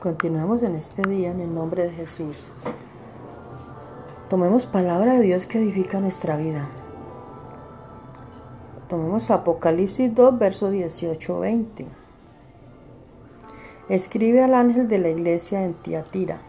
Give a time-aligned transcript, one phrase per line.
[0.00, 2.50] Continuamos en este día en el nombre de Jesús.
[4.30, 6.70] Tomemos palabra de Dios que edifica nuestra vida.
[8.88, 11.84] Tomemos Apocalipsis 2, verso 18-20.
[13.90, 16.40] Escribe al ángel de la iglesia en Tiatira.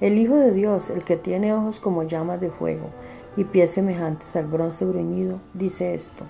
[0.00, 2.86] El Hijo de Dios, el que tiene ojos como llamas de fuego
[3.36, 6.24] y pies semejantes al bronce bruñido, dice esto.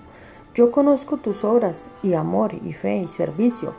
[0.53, 3.73] Yo conozco tus obras y amor y fe y servicio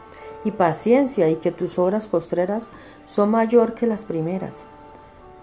[0.44, 2.68] y paciencia y que tus obras postreras
[3.06, 4.66] son mayor que las primeras.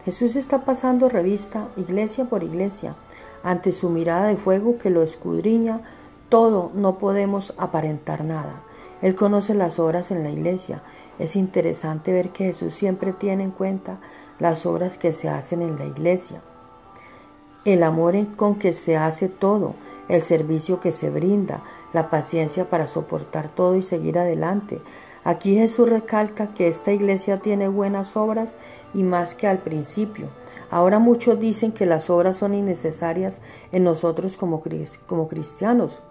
[0.05, 2.95] Jesús está pasando revista iglesia por iglesia
[3.43, 5.81] ante su mirada de fuego que lo escudriña
[6.29, 8.63] todo, no podemos aparentar nada.
[9.01, 10.81] Él conoce las obras en la iglesia.
[11.19, 13.99] Es interesante ver que Jesús siempre tiene en cuenta
[14.39, 16.41] las obras que se hacen en la iglesia.
[17.65, 19.75] El amor con que se hace todo,
[20.09, 21.63] el servicio que se brinda,
[21.93, 24.81] la paciencia para soportar todo y seguir adelante.
[25.23, 28.57] Aquí Jesús recalca que esta iglesia tiene buenas obras
[28.93, 30.27] y más que al principio.
[30.69, 33.39] Ahora muchos dicen que las obras son innecesarias
[33.71, 34.59] en nosotros como,
[35.27, 36.01] cristianos.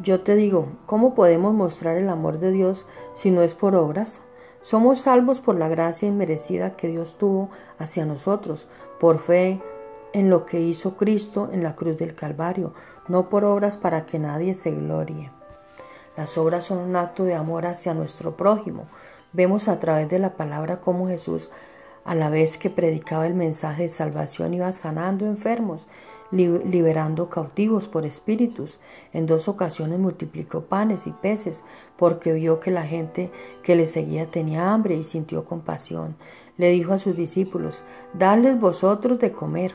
[0.00, 4.20] Yo te digo, ¿cómo podemos mostrar el amor de Dios si no es por obras?
[4.62, 8.66] Somos salvos por la gracia inmerecida que Dios tuvo hacia nosotros,
[8.98, 9.60] por fe,
[10.12, 12.74] en lo que hizo Cristo en la cruz del Calvario,
[13.08, 15.30] no por obras para que nadie se glorie.
[16.16, 18.86] Las obras son un acto de amor hacia nuestro prójimo.
[19.32, 21.50] Vemos a través de la palabra cómo Jesús,
[22.04, 25.86] a la vez que predicaba el mensaje de salvación, iba sanando enfermos,
[26.30, 28.78] liberando cautivos por espíritus.
[29.12, 31.62] En dos ocasiones multiplicó panes y peces,
[31.96, 33.30] porque vio que la gente
[33.62, 36.16] que le seguía tenía hambre y sintió compasión.
[36.58, 39.74] Le dijo a sus discípulos, Dadles vosotros de comer.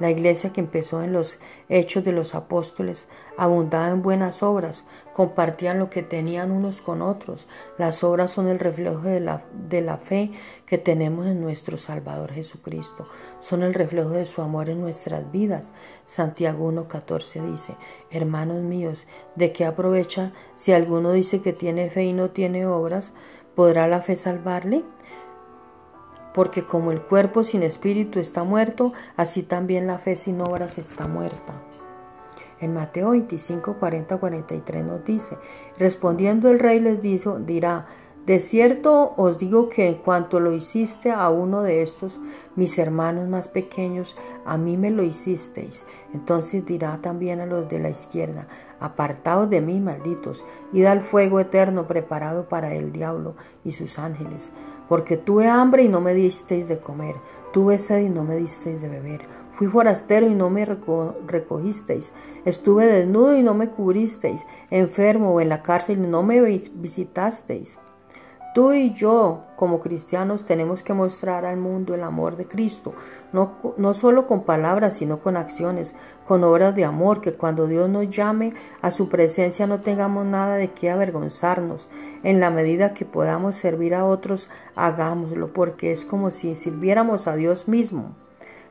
[0.00, 3.06] La iglesia que empezó en los hechos de los apóstoles
[3.36, 7.46] abundaba en buenas obras, compartían lo que tenían unos con otros.
[7.76, 10.30] Las obras son el reflejo de la, de la fe
[10.64, 13.06] que tenemos en nuestro Salvador Jesucristo,
[13.40, 15.72] son el reflejo de su amor en nuestras vidas.
[16.06, 17.76] Santiago 1.14 dice,
[18.10, 19.06] hermanos míos,
[19.36, 23.12] ¿de qué aprovecha si alguno dice que tiene fe y no tiene obras?
[23.54, 24.82] ¿Podrá la fe salvarle?
[26.34, 31.06] Porque como el cuerpo sin espíritu está muerto, así también la fe sin obras está
[31.06, 31.54] muerta.
[32.60, 35.38] En Mateo 25, 40, 43 nos dice,
[35.78, 37.86] respondiendo el rey les dijo, dirá,
[38.30, 42.20] de cierto os digo que en cuanto lo hiciste a uno de estos
[42.54, 44.14] mis hermanos más pequeños,
[44.44, 45.84] a mí me lo hicisteis.
[46.14, 48.46] Entonces dirá también a los de la izquierda,
[48.78, 54.52] apartaos de mí, malditos, id al fuego eterno preparado para el diablo y sus ángeles.
[54.88, 57.16] Porque tuve hambre y no me disteis de comer,
[57.52, 59.22] tuve sed y no me disteis de beber.
[59.54, 62.12] Fui forastero y no me recogisteis.
[62.44, 64.46] Estuve desnudo y no me cubristeis.
[64.70, 67.76] Enfermo o en la cárcel y no me visitasteis.
[68.52, 72.94] Tú y yo, como cristianos, tenemos que mostrar al mundo el amor de Cristo,
[73.32, 75.94] no, no, solo con palabras, sino con acciones,
[76.26, 80.56] con obras de amor, que cuando Dios nos llame a su presencia no tengamos nada
[80.56, 81.88] de qué avergonzarnos.
[82.24, 87.36] En la medida que podamos servir a otros, hagámoslo, porque es como si sirviéramos a
[87.36, 88.16] Dios mismo.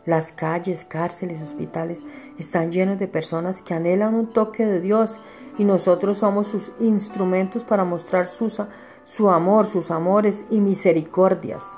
[0.09, 2.03] Las calles, cárceles, hospitales
[2.39, 5.19] están llenos de personas que anhelan un toque de Dios
[5.59, 8.59] y nosotros somos sus instrumentos para mostrar sus
[9.05, 11.77] su amor, sus amores y misericordias.